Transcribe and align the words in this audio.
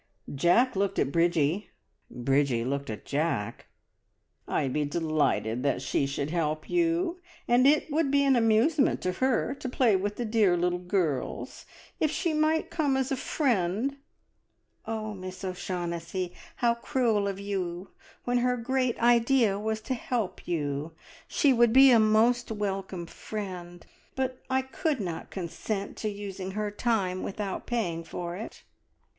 Jack 0.33 0.75
looked 0.75 0.97
at 0.97 1.11
Bridgie; 1.11 1.69
Bridgie 2.09 2.65
looked 2.65 2.89
at 2.89 3.05
Jack. 3.05 3.67
"I'd 4.47 4.73
be 4.73 4.83
delighted 4.83 5.61
that 5.61 5.79
she 5.83 6.07
should 6.07 6.31
help 6.31 6.67
you, 6.67 7.19
and 7.47 7.67
it 7.67 7.91
would 7.91 8.09
be 8.09 8.23
an 8.23 8.35
amusement 8.35 8.99
to 9.01 9.11
her 9.11 9.53
to 9.53 9.69
play 9.69 9.95
with 9.95 10.15
the 10.15 10.25
dear 10.25 10.57
little 10.57 10.79
girls. 10.79 11.67
If 11.99 12.09
she 12.09 12.33
might 12.33 12.71
come 12.71 12.97
as 12.97 13.11
a 13.11 13.15
friend" 13.15 13.97
"Oh, 14.87 15.13
Miss 15.13 15.43
O'Shaughnessy, 15.43 16.33
how 16.55 16.73
cruel 16.73 17.27
of 17.27 17.39
you, 17.39 17.89
when 18.23 18.39
her 18.39 18.57
great 18.57 18.97
idea 18.99 19.59
was 19.59 19.81
to 19.81 19.93
help 19.93 20.47
you! 20.47 20.93
She 21.27 21.53
would 21.53 21.71
be 21.71 21.91
a 21.91 21.99
most 21.99 22.49
welcome 22.51 23.05
friend, 23.05 23.85
but 24.15 24.41
I 24.49 24.63
could 24.63 24.99
not 24.99 25.29
consent 25.29 25.95
to 25.97 26.09
using 26.09 26.49
her 26.53 26.71
time 26.71 27.21
without 27.21 27.67
paying 27.67 28.03
for 28.03 28.35
it." 28.35 28.63